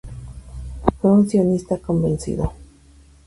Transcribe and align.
Fue 0.99 1.11
un 1.11 1.29
sionista 1.29 1.77
convencido. 1.77 2.53